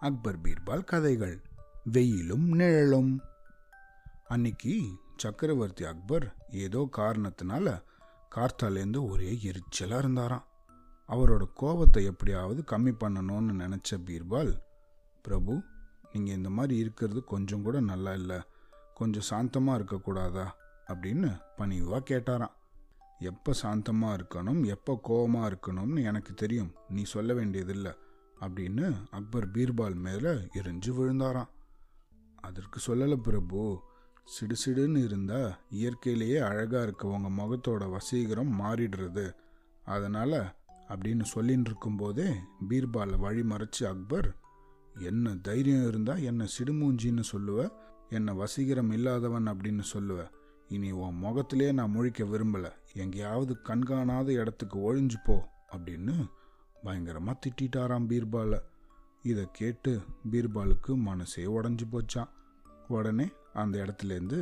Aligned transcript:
அக்பர் 0.00 0.40
பீர்பால் 0.40 0.84
கதைகள். 0.84 1.42
வெயிலும் 1.84 2.46
நிழலும். 2.52 3.20
அன்னைக்கு 4.28 4.74
சக்கரவர்த்தி 5.16 5.84
அக்பர் 5.84 6.36
ஏதோ 6.50 6.88
காரணத்தினால 6.96 7.82
கார்த்தாலேருந்து 8.34 9.08
ஒரே 9.08 9.38
எரிச்சலாக 9.42 9.98
இருந்தாராம். 9.98 10.46
அவரோட 11.08 11.44
கோபத்தை 11.54 12.04
எப்படியாவது 12.04 12.64
கம்மி 12.70 12.94
பண்ணணும்னு 13.02 13.54
நினச்ச 13.62 13.90
பீர்பால் 13.90 14.52
பிரபு 15.22 15.62
நீங்கள் 16.12 16.34
இந்த 16.34 16.50
மாதிரி 16.50 16.76
இருக்கிறது 16.76 17.24
கொஞ்சம் 17.24 17.62
கூட 17.62 17.80
நல்லா 17.80 18.12
இல்லை. 18.12 18.40
கொஞ்சம் 18.94 19.28
சாந்தமாக 19.30 19.80
இருக்கக்கூடாதா 19.80 20.46
அப்படின்னு 20.86 21.40
பணிவாக 21.56 22.14
கேட்டாராம். 22.14 22.56
எப்போ 23.18 23.52
சாந்தமாக 23.52 24.18
இருக்கணும்? 24.20 24.66
எப்போ 24.66 24.98
கோபமாக 25.02 25.50
இருக்கணும்னு 25.50 26.02
எனக்கு 26.02 26.34
தெரியும். 26.34 26.72
நீ 26.88 27.02
சொல்ல 27.02 27.34
வேண்டியதில்லை. 27.34 27.92
அப்படின்னு 28.40 28.86
அக்பர் 29.10 29.50
பீர்பால் 29.50 29.94
மேலே 29.94 30.30
எரிஞ்சு 30.30 30.90
விழுந்தாராம். 30.98 31.50
அதற்கு 32.40 32.78
சொல்லலை 32.86 33.16
பிரபு 33.16 33.82
சிடுசிடுன்னு 34.34 35.04
இருந்தால் 35.04 35.56
இயற்கையிலேயே 35.70 36.38
அழகாக 36.38 36.82
இருக்க 36.82 37.08
உங்கள் 37.08 37.38
முகத்தோட 37.40 37.84
வசீகரம் 37.96 38.52
மாறிடுறது. 38.60 39.34
அதனால் 39.84 40.38
அப்படின்னு 40.88 41.24
சொல்லின்னு 41.34 41.68
இருக்கும்போதே 41.70 42.28
பீர்பாலை 42.68 43.18
வழி 43.18 43.42
மறைச்சி 43.42 43.84
அக்பர் 43.84 44.28
என்ன 45.00 45.34
தைரியம் 45.36 45.88
இருந்தால் 45.88 46.22
என்னை 46.22 46.46
சிடுமூஞ்சின்னு 46.58 47.24
சொல்லுவ 47.32 47.68
என்னை 48.08 48.32
வசீகரம் 48.34 48.92
இல்லாதவன் 48.92 49.46
அப்படின்னு 49.46 49.82
சொல்லுவ. 49.92 50.20
இனி 50.68 50.90
உன் 50.90 51.14
முகத்திலே 51.14 51.72
நான் 51.72 51.94
முழிக்க 51.96 52.24
விரும்பலை. 52.24 52.72
எங்கேயாவது 52.94 53.62
கண்காணாத 53.62 54.32
இடத்துக்கு 54.32 54.78
ஒழிஞ்சு 54.78 55.18
போ 55.24 55.36
அப்படின்னு 55.72 56.16
பயங்கரமாக 56.84 57.50
திட்டாராம் 57.60 58.08
பீர்பாலை. 58.10 58.60
இதை 59.30 59.44
கேட்டு 59.58 59.92
பீர்பாலுக்கு 60.32 60.92
மனசே 61.08 61.44
உடஞ்சி 61.56 61.86
போச்சான் 61.92 62.30
உடனே 62.96 63.26
அந்த 63.62 63.74
இடத்துலேருந்து 63.84 64.38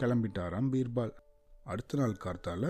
கிளம்பிட்டாராம் 0.00 0.70
பீர்பால். 0.74 1.14
அடுத்த 1.64 1.98
நாள் 2.00 2.22
கார்த்தால 2.24 2.64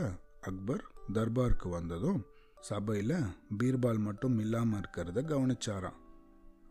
அக்பர் 0.49 0.85
தர்பாருக்கு 1.17 1.69
வந்ததும் 1.69 2.21
சபையில் 2.69 3.17
பீர்பால் 3.61 4.01
மட்டும் 4.09 4.37
இல்லாமல் 4.39 4.81
இருக்கிறத 4.81 5.23
கவனிச்சாராம். 5.31 5.99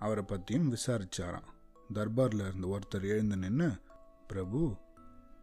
அவரை 0.06 0.24
பற்றியும் 0.24 0.70
விசாரிச்சாராம். 0.76 1.50
தர்பாரில் 1.94 2.44
இருந்து 2.48 2.68
ஒருத்தர் 2.76 3.06
எழுந்து 3.14 3.38
நின்று 3.38 3.70
பிரபு 4.30 4.62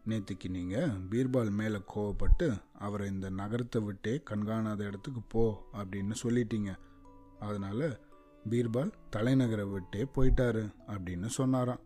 நேற்றுக்கு 0.09 0.47
நீங்கள் 0.49 0.93
பீர்பால் 1.09 1.51
மேலே 1.59 1.79
கோவப்பட்டு 1.93 2.47
அவரை 2.85 3.07
இந்த 3.07 3.27
நகரத்தை 3.39 3.79
விட்டே 3.87 4.13
கண்காணாத 4.29 4.81
இடத்துக்கு 4.89 5.21
போ 5.33 5.43
அப்படின்னு 5.79 6.15
சொல்லிட்டீங்க. 6.23 6.71
அதனால 7.39 7.99
பீர்பால் 8.49 8.91
தலைநகரை 9.15 9.71
விட்டே 9.71 10.07
போயிட்டாரு 10.15 10.73
அப்படின்னு 10.87 11.25
சொன்னாராம். 11.25 11.79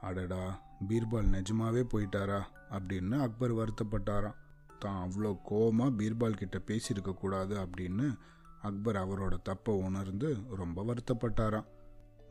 அடடா 0.00 0.62
பீர்பால் 0.88 1.30
நிஜமாவே 1.30 1.82
போயிட்டாரா 1.94 2.40
அப்படின்னு 2.70 3.18
அக்பர் 3.18 3.54
வருத்தப்பட்டாராம். 3.54 4.34
தான் 4.78 5.08
அவ்வளோ 5.08 5.38
கோவமாக 5.50 5.92
பீர்பால் 5.96 6.36
கிட்ட 6.36 6.60
பேசியிருக்க 6.66 7.14
கூடாது 7.14 7.56
அப்படின்னு 7.56 8.18
அக்பர் 8.62 8.96
அவரோட 8.96 9.36
தப்பை 9.48 9.70
உணர்ந்து 9.70 10.36
ரொம்ப 10.56 10.84
வருத்தப்பட்டாராம். 10.84 11.66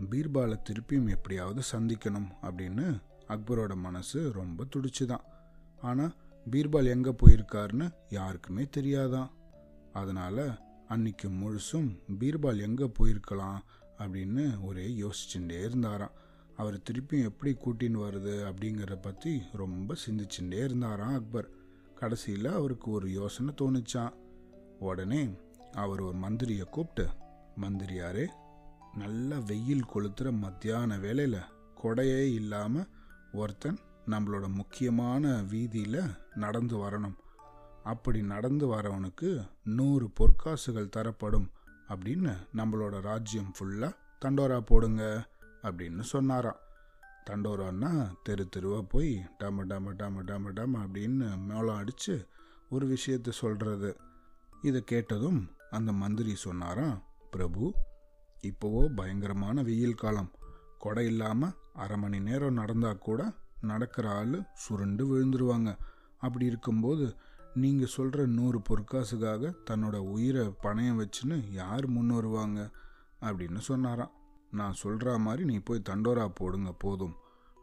பீர்பாலை 0.09 0.62
திருப்பியும் 0.69 1.09
எப்படியாவது 1.09 1.62
சந்திக்கணும் 1.72 2.31
அப்படின்னு 2.42 3.02
அக்பரோட 3.28 3.75
மனசு 3.75 4.31
ரொம்ப 4.31 4.66
துடிச்சுதான். 4.75 5.23
ஆனால் 5.81 6.14
பீர்பால் 6.52 6.86
எங்கே 6.86 7.09
போயிருக்காருன்னு 7.09 7.92
யாருக்குமே 8.09 8.67
தெரியாதான். 8.78 9.30
அதனால் 9.94 10.65
அன்னைக்கு 10.88 11.28
முழுசும் 11.41 11.89
பீர்பால் 12.19 12.66
எங்கே 12.67 12.88
போயிருக்கலாம் 12.97 13.59
அப்படின்னு 13.97 14.44
ஒரே 14.61 14.86
யோசிச்சுட்டே 15.03 15.58
இருந்தாராம். 15.67 16.16
அவர் 16.55 16.78
திருப்பியும் 16.88 17.28
எப்படி 17.30 17.52
கூட்டின்னு 17.64 18.00
வருது 18.05 18.33
அப்படிங்கிறத 18.50 18.95
பற்றி 19.02 19.41
ரொம்ப 19.53 19.95
சிந்திச்சுட்டே 20.06 20.59
இருந்தாராம் 20.67 21.13
அக்பர். 21.13 21.50
கடைசியில் 21.95 22.50
அவருக்கு 22.59 22.88
ஒரு 22.91 23.07
யோசனை 23.12 23.53
தோணுச்சான் 23.62 24.13
உடனே 24.79 25.22
அவர் 25.74 26.01
ஒரு 26.01 26.18
மந்திரியை 26.18 26.66
கூப்பிட்டு 26.69 27.06
மந்திரியாரே 27.62 28.25
நல்ல 28.97 29.40
வெயில் 29.40 29.90
கொளுத்துற 29.94 30.29
மத்தியான 30.40 30.97
வேலையில் 30.97 31.40
கொடையே 31.84 32.22
இல்லாமல் 32.34 32.90
ஒருத்தன் 33.34 33.79
நம்மளோட 34.09 34.45
முக்கியமான 34.53 35.34
வீதியில் 35.51 36.01
நடந்து 36.35 36.75
வரணும். 36.78 37.16
அப்படி 37.85 38.22
நடந்து 38.22 38.66
வரவனுக்கு 38.68 39.29
நூறு 39.63 40.07
பொற்காசுகள் 40.19 40.90
தரப்படும் 40.90 41.51
அப்படின்னு 41.90 42.31
நம்மளோட 42.56 43.01
ராஜ்யம் 43.01 43.53
ஃபுல்லாக 43.57 43.96
தண்டோரா 44.25 44.59
போடுங்க 44.59 45.03
அப்படின்னு 45.63 46.00
சொன்னாராம். 46.00 46.59
தண்டோரான்னா 47.29 47.91
தெரு 48.24 48.50
தெருவாக 48.50 48.81
போய் 48.81 49.13
டம 49.40 49.59
டம 49.69 49.88
டம 49.97 50.18
டம 50.25 50.51
டம 50.56 50.74
அப்படின்னு 50.85 51.28
மேளம் 51.50 51.75
அடித்து 51.75 52.28
ஒரு 52.69 52.85
விஷயத்த 52.88 53.29
சொல்கிறது 53.29 53.97
இதை 54.62 54.84
கேட்டதும் 54.84 55.41
அந்த 55.72 55.91
மந்திரி 55.91 56.35
சொன்னாராம் 56.35 57.03
பிரபு 57.31 57.74
இப்போவோ 58.41 58.95
பயங்கரமான 58.95 59.63
வெயில் 59.63 59.95
காலம். 59.95 60.31
கொடை 60.79 61.06
இல்லாமல் 61.06 61.56
அரை 61.74 61.97
மணி 61.97 62.19
நேரம் 62.19 62.53
நடந்தால் 62.53 63.03
கூட 63.07 63.34
நடக்கிற 63.62 64.09
ஆள் 64.09 64.35
சுருண்டு 64.53 65.03
விழுந்துருவாங்க. 65.06 65.78
அப்படி 66.19 66.45
இருக்கும்போது 66.45 67.16
நீங்கள் 67.56 67.88
சொல்கிற 67.88 68.26
நூறு 68.26 68.62
பொற்காசுக்காக 68.70 69.56
தன்னோட 69.70 69.96
உயிரை 69.96 70.48
பணையம் 70.64 71.02
வச்சுன்னு 71.02 71.52
யார் 71.52 71.88
முன் 71.88 72.08
வருவாங்க? 72.08 72.70
அப்படின்னு 73.22 73.58
சொன்னாராம். 73.58 74.12
நான் 74.52 74.74
சொல்கிற 74.74 75.18
மாதிரி 75.18 75.44
நீ 75.46 75.58
போய் 75.58 75.82
தண்டோரா 75.90 76.32
போடுங்க 76.36 76.72
போதும் 76.72 77.16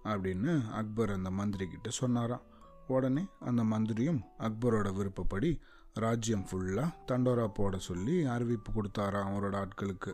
அப்படின்னு 0.05 0.71
அக்பர் 0.71 1.11
அந்த 1.11 1.31
மந்திரி 1.31 1.67
கிட்ட 1.67 1.91
சொன்னாராம். 1.91 2.43
உடனே 2.87 3.27
அந்த 3.41 3.65
மந்திரியும் 3.65 4.23
அக்பரோட 4.39 4.95
விருப்பப்படி 4.95 5.61
ராஜ்யம் 5.95 6.47
ஃபுல்லாக 6.51 6.95
தண்டோரா 7.07 7.47
போட 7.49 7.79
சொல்லி 7.79 8.25
அறிவிப்பு 8.25 8.73
கொடுத்தாராம் 8.73 9.31
அவரோட 9.35 9.57
ஆட்களுக்கு. 9.65 10.13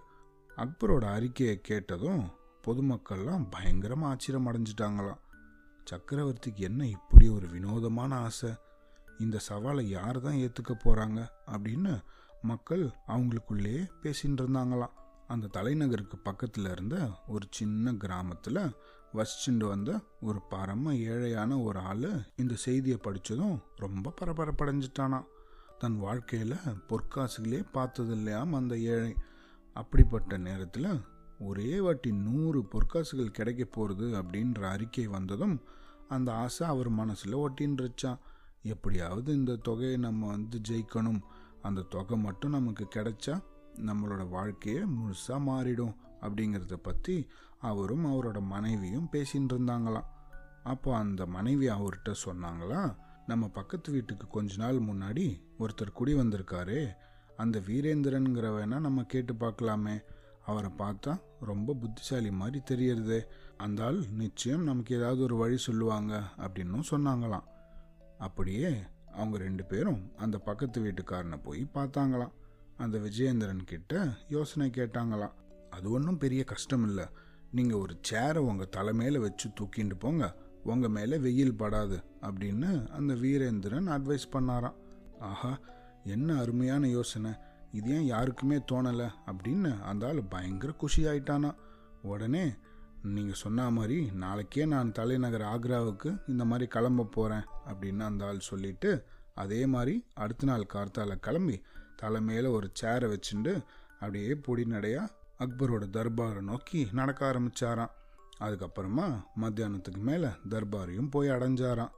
அக்பரோட 0.56 1.04
அறிக்கையை 1.04 1.60
கேட்டதும் 1.60 2.24
பொதுமக்கள்லாம் 2.66 3.46
பயங்கரமாக 3.50 4.12
ஆச்சரியம் 4.12 4.48
அடைஞ்சிட்டாங்களாம் 4.48 5.20
சக்கரவர்த்திக்கு 5.90 6.56
என்ன 6.56 6.86
இப்படி 6.86 7.28
ஒரு 7.28 7.48
வினோதமான 7.48 8.16
ஆசை? 8.16 8.50
இந்த 9.18 9.38
சவாலை 9.48 9.82
யார் 9.82 10.20
தான் 10.20 10.34
ஏற்றுக்க 10.34 10.72
போகிறாங்க 10.72 11.28
அப்படின்னு 11.46 11.92
மக்கள் 12.42 12.90
அவங்களுக்குள்ளேயே 13.08 13.82
பேசின்னு 14.02 14.40
இருந்தாங்களாம். 14.40 14.96
அந்த 15.26 15.46
தலைநகருக்கு 15.46 16.16
பக்கத்தில் 16.18 16.70
இருந்த 16.70 16.96
ஒரு 17.28 17.46
சின்ன 17.50 17.92
கிராமத்தில் 17.92 18.60
வசிச்சுண்டு 19.12 19.66
வந்த 19.68 20.00
ஒரு 20.20 20.40
பரம 20.48 20.92
ஏழையான 20.92 21.62
ஒரு 21.62 21.78
ஆள் 21.80 22.08
இந்த 22.36 22.54
செய்தியை 22.54 22.98
படித்ததும் 23.02 23.58
ரொம்ப 23.76 24.14
பரபரப்படைஞ்சிட்டானான் 24.20 25.26
தன் 25.78 25.98
வாழ்க்கையில் 25.98 26.56
பொற்காசுகளே 26.88 27.64
பார்த்தது 27.72 28.12
இல்லையாம் 28.12 28.52
அந்த 28.52 28.78
ஏழை. 28.78 29.14
அப்படிப்பட்ட 29.72 30.36
நேரத்தில் 30.36 31.00
ஒரே 31.38 31.80
வாட்டி 31.80 32.12
நூறு 32.12 32.60
பொற்காசுகள் 32.72 33.36
கிடைக்க 33.38 33.64
போகிறது 33.64 34.06
அப்படின்ற 34.22 34.62
அறிக்கை 34.62 35.06
வந்ததும் 35.06 35.62
அந்த 36.08 36.34
ஆசை 36.34 36.66
அவர் 36.66 36.88
மனசில் 36.88 37.36
ஒட்டின்றுச்சான் 37.36 38.18
எப்படியாவது 38.62 39.34
இந்த 39.34 39.56
தொகையை 39.56 39.96
நம்ம 39.96 40.26
வந்து 40.26 40.60
ஜெயிக்கணும். 40.68 41.20
அந்த 41.62 41.80
தொகை 41.82 42.16
மட்டும் 42.18 42.50
நமக்கு 42.50 42.88
கிடைச்சா 42.96 43.42
நம்மளோட 43.86 44.28
வாழ்க்கையே 44.28 44.78
முழுசாக 44.78 45.46
மாறிடும் 45.46 45.94
அப்படிங்கிறத 46.20 46.74
பற்றி 46.74 47.26
அவரும் 47.58 48.06
அவரோட 48.06 48.40
மனைவியும் 48.40 49.08
பேசின்னு 49.12 49.52
இருந்தாங்களாம். 49.52 50.08
அப்போ 50.62 50.96
அந்த 50.96 51.26
மனைவி 51.26 51.68
அவர்கிட்ட 51.68 52.14
சொன்னாங்களா 52.24 52.96
நம்ம 53.26 53.48
பக்கத்து 53.48 53.92
வீட்டுக்கு 53.92 54.26
கொஞ்ச 54.26 54.56
நாள் 54.56 54.78
முன்னாடி 54.80 55.40
ஒருத்தர் 55.58 55.92
குடி 55.92 56.14
வந்திருக்காரு 56.14 56.88
அந்த 57.36 57.58
வீரேந்திரனுங்கிறவனா 57.58 58.78
நம்ம 58.80 59.02
கேட்டு 59.02 59.34
பார்க்கலாமே. 59.34 60.02
அவரை 60.46 60.70
பார்த்தா 60.78 61.20
ரொம்ப 61.40 61.74
புத்திசாலி 61.74 62.30
மாதிரி 62.30 62.60
தெரியறது. 62.60 63.28
அந்த 63.56 63.84
ஆள் 63.84 64.06
நிச்சயம் 64.08 64.62
நமக்கு 64.62 64.96
ஏதாவது 64.96 65.22
ஒரு 65.22 65.36
வழி 65.36 65.56
சொல்லுவாங்க 65.56 66.22
அப்படின்னும் 66.38 66.90
சொன்னாங்களாம். 66.90 67.46
அப்படியே 68.18 68.76
அவங்க 69.12 69.38
ரெண்டு 69.38 69.64
பேரும் 69.64 70.12
அந்த 70.16 70.38
பக்கத்து 70.38 70.80
வீட்டுக்காரனை 70.80 71.42
போய் 71.42 71.70
பார்த்தாங்களாம். 71.74 72.32
அந்த 72.76 72.98
விஜயேந்திரன் 72.98 73.64
கிட்ட 73.64 74.08
யோசனை 74.28 74.70
கேட்டாங்களாம். 74.70 75.32
அது 75.70 75.90
ஒன்றும் 75.90 76.18
பெரிய 76.18 76.44
கஷ்டம் 76.44 76.86
இல்லை. 76.86 77.04
நீங்கள் 77.50 77.78
ஒரு 77.78 78.00
சேரை 78.10 78.36
உங்கள் 78.36 78.68
தலைமையில் 78.68 79.18
வச்சு 79.18 79.48
தூக்கிட்டு 79.48 79.94
போங்க. 79.98 80.36
உங்கள் 80.64 80.90
மேலே 80.90 81.18
வெயில் 81.18 81.54
படாது 81.54 82.04
அப்படின்னு 82.20 82.88
அந்த 82.88 83.14
வீரேந்திரன் 83.14 83.88
அட்வைஸ் 83.88 84.28
பண்ணாராம். 84.32 84.74
ஆஹா 85.20 85.58
என்ன 86.04 86.38
அருமையான 86.38 86.88
யோசனை. 86.88 87.30
இது 87.72 87.90
ஏன் 87.90 88.04
யாருக்குமே 88.04 88.56
தோணலை? 88.56 89.08
அப்படின்னு 89.26 89.82
அந்த 89.82 90.06
ஆள் 90.06 90.22
பயங்கர 90.22 90.72
குஷி 90.72 91.04
ஆயிட்டானா 91.04 91.54
உடனே 92.02 92.52
நீங்கள் 93.02 93.34
சொன்ன 93.34 93.70
மாதிரி 93.70 94.10
நாளைக்கே 94.12 94.64
நான் 94.66 94.92
தலைநகர் 94.92 95.40
ஆக்ராவுக்கு 95.40 96.22
இந்த 96.28 96.44
மாதிரி 96.44 96.68
கிளம்ப 96.68 97.04
போகிறேன் 97.04 97.44
அப்படின்னு 97.66 98.00
அந்த 98.00 98.26
ஆள் 98.26 98.38
சொல்லிவிட்டு 98.38 99.04
அதே 99.34 99.66
மாதிரி 99.66 100.04
அடுத்த 100.14 100.46
நாள் 100.46 100.70
கார்த்தால 100.74 101.16
கிளம்பி 101.16 101.62
தலை 101.96 102.20
மேலே 102.20 102.46
ஒரு 102.46 102.70
சேரை 102.80 103.16
வச்சுட்டு 103.16 103.64
அப்படியே 103.90 104.34
பொடி 104.34 104.64
நடையாக 104.64 105.12
அக்பரோட 105.38 105.84
தர்பாரை 105.96 106.40
நோக்கி 106.40 106.88
நடக்க 106.92 107.32
ஆரம்பிச்சாராம். 107.32 107.90
அதுக்கப்புறமா 108.40 109.24
மத்தியானத்துக்கு 109.40 109.96
மேலே 109.96 110.28
தர்பாரையும் 110.48 111.10
போய் 111.10 111.28
அடைஞ்சாராம். 111.28 111.90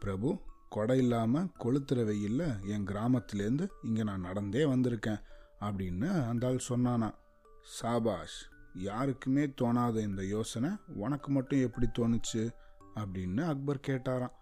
பிரபு 0.00 0.40
கொடை 0.68 0.98
இல்லாமல் 0.98 1.50
கொளுத்துற 1.58 2.00
வெயில்ல 2.10 2.64
என் 2.64 2.86
கிராமத்துலேருந்து 2.86 3.68
இங்கே 3.82 4.02
நான் 4.02 4.20
நடந்தே 4.20 4.64
வந்திருக்கேன் 4.64 5.22
அப்படின்னு 5.60 6.28
அந்த 6.28 6.46
ஆள் 6.46 6.66
சொன்னானா 6.68 7.14
சாபாஷ் 7.62 8.38
யாருக்குமே 8.76 9.46
தோணாத 9.46 10.00
இந்த 10.00 10.24
யோசனை 10.24 10.70
உனக்கு 10.86 11.30
மட்டும் 11.30 11.60
எப்படி 11.60 11.86
தோணுச்சு? 11.98 12.50
அப்படின்னு 12.94 13.46
அக்பர் 13.46 13.80
கேட்டாராம். 13.86 14.32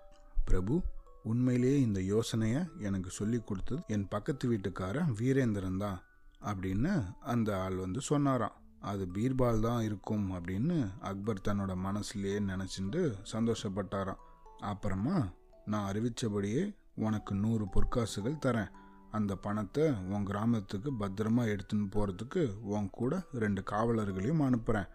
பிரபு 0.45 0.83
உண்மையிலேயே 1.23 1.81
இந்த 1.81 2.03
யோசனையை 2.03 2.63
எனக்கு 2.79 3.11
சொல்லி 3.11 3.41
கொடுத்தது 3.41 3.83
என் 3.87 4.09
பக்கத்து 4.09 4.49
வீட்டுக்காரன் 4.49 5.13
வீரேந்திரன் 5.19 5.79
தான் 5.79 6.03
அப்படின்னு 6.41 7.15
அந்த 7.21 7.61
ஆள் 7.61 7.75
வந்து 7.75 8.01
சொன்னாராம். 8.01 8.53
அது 8.81 9.09
பீர்பால் 9.15 9.61
தான் 9.61 9.83
இருக்கும் 9.83 10.33
அப்படின்னு 10.33 11.01
அக்பர் 11.01 11.41
தன்னோட 11.49 11.77
மனசுலேயே 11.85 12.41
நினச்சிட்டு 12.51 13.15
சந்தோஷப்பட்டாராம். 13.33 14.23
அப்புறமா 14.59 15.29
நான் 15.65 15.93
அறிவித்தபடியே 15.93 16.77
உனக்கு 16.95 17.35
நூறு 17.35 17.65
பொற்காசுகள் 17.65 18.43
தரேன். 18.47 18.71
அந்த 19.17 19.33
பணத்தை 19.37 19.85
உன் 20.13 20.29
கிராமத்துக்கு 20.31 20.91
பத்திரமா 21.01 21.43
எடுத்துன்னு 21.53 21.87
போகிறதுக்கு 21.95 22.43
உன் 22.75 22.89
கூட 22.91 23.15
ரெண்டு 23.35 23.63
காவலர்களையும் 23.71 24.45
அனுப்புகிறேன் 24.47 24.91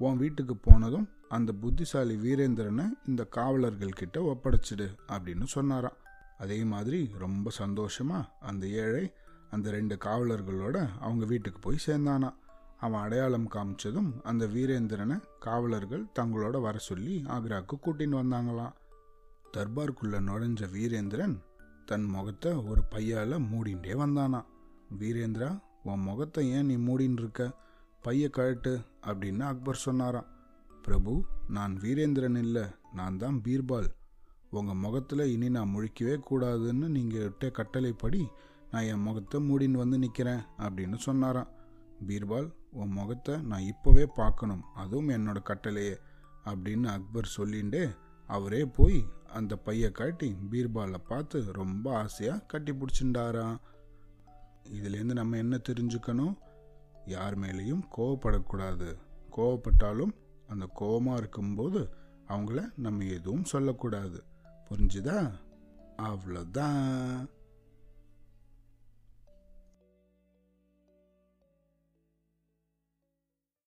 உன் 0.00 0.20
வீட்டுக்கு 0.22 0.54
போனதும் 0.56 1.08
அந்த 1.28 1.50
புத்திசாலி 1.62 2.14
வீரேந்திரனை 2.16 2.86
இந்த 3.06 3.22
காவலர்கள் 3.38 3.98
கிட்ட 4.00 4.18
ஒப்படைச்சிடு 4.30 4.86
அப்படின்னு 5.12 5.46
சொன்னாராம். 5.56 5.98
அதே 6.38 6.58
மாதிரி 6.64 7.00
ரொம்ப 7.18 7.50
சந்தோஷமாக 7.50 8.30
அந்த 8.40 8.64
ஏழை 8.84 9.04
அந்த 9.50 9.66
ரெண்டு 9.70 9.94
காவலர்களோட 10.04 10.76
அவங்க 11.00 11.24
வீட்டுக்கு 11.24 11.60
போய் 11.60 11.84
சேர்ந்தானா 11.86 12.30
அவன் 12.78 13.00
அடையாளம் 13.00 13.48
காமிச்சதும் 13.54 14.10
அந்த 14.22 14.44
வீரேந்திரனை 14.46 15.16
காவலர்கள் 15.46 16.04
தங்களோட 16.18 16.56
வர 16.60 16.76
சொல்லி 16.88 17.16
ஆக்ராவுக்கு 17.28 17.76
கூட்டின்னு 17.84 18.20
வந்தாங்களாம். 18.22 18.74
தர்பார்க்குள்ளே 19.56 20.18
நுழைஞ்ச 20.28 20.64
வீரேந்திரன் 20.76 21.36
தன் 21.90 22.06
முகத்தை 22.14 22.50
ஒரு 22.70 22.82
பையால் 22.92 23.34
மூடிண்டே 23.50 23.94
வந்தானா 24.02 24.40
வீரேந்திரா 24.98 25.48
உன் 25.90 26.04
முகத்தை 26.08 26.42
ஏன் 26.56 26.68
நீ 26.70 26.76
மூடின்னு 26.86 27.20
இருக்க 27.22 27.42
பைய 28.04 28.24
கழட்டு 28.36 28.72
அப்படின்னு 29.08 29.42
அக்பர் 29.48 29.84
சொன்னாராம். 29.84 30.28
பிரபு 30.84 31.12
நான் 31.56 31.74
வீரேந்திரன் 31.82 32.38
இல்லை 32.44 32.64
நான் 32.98 33.18
தான் 33.22 33.36
பீர்பால். 33.46 33.88
உங்கள் 34.50 34.80
முகத்தில் 34.84 35.24
இனி 35.32 35.48
நான் 35.56 35.72
முழிக்கவே 35.74 36.14
கூடாதுன்னு 36.28 36.86
நீங்கள் 36.96 37.24
விட்ட 37.26 37.50
கட்டளைப்படி 37.58 38.22
நான் 38.72 38.88
என் 38.92 39.06
முகத்தை 39.06 39.38
மூடின்னு 39.48 39.82
வந்து 39.82 39.98
நிற்கிறேன் 40.04 40.42
அப்படின்னு 40.64 40.98
சொன்னாராம். 41.06 41.50
பீர்பால் 42.08 42.48
உன் 42.80 42.96
முகத்தை 42.98 43.34
நான் 43.50 43.68
இப்போவே 43.72 44.04
பார்க்கணும் 44.20 44.64
அதுவும் 44.82 45.14
என்னோட 45.16 45.38
கட்டளையே 45.50 45.94
அப்படின்னு 46.50 46.88
அக்பர் 46.96 47.34
சொல்லிண்டே 47.38 47.84
அவரே 48.28 48.62
போய் 48.76 49.00
அந்த 49.32 49.56
பைய 49.56 49.90
காட்டி 49.90 50.36
பீர்பாலை 50.50 50.98
பார்த்து 51.08 51.52
ரொம்ப 51.52 51.96
ஆசையாக 51.96 52.40
கட்டி 52.40 52.72
பிடிச்சிண்டாராம் 52.72 53.56
இதுலேருந்து 54.72 55.12
நம்ம 55.12 55.36
என்ன 55.36 55.60
தெரிஞ்சுக்கணும்? 55.68 56.34
யார் 57.06 57.38
மேலேயும் 57.38 57.82
கோவப்படக்கூடாது. 57.96 58.96
கோவப்பட்டாலும் 59.36 60.12
அந்த 60.48 60.68
கோவமாக 60.80 61.16
இருக்கும்போது 61.16 61.88
அவங்கள 62.28 62.72
நம்ம 62.76 63.04
எதுவும் 63.04 63.44
சொல்லக்கூடாது. 63.44 64.24
புரிஞ்சுதா? 64.68 65.32
அவ்வளோதான். 65.96 67.26